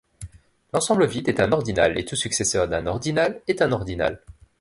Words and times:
L'ensemble 0.73 1.05
vide 1.05 1.29
est 1.29 1.39
un 1.39 1.51
ordinal 1.51 1.95
et 1.99 2.05
tout 2.05 2.15
successeur 2.15 2.67
d'un 2.67 2.87
ordinal 2.87 3.39
est 3.47 3.61
un 3.61 3.71
ordinal. 3.71 4.19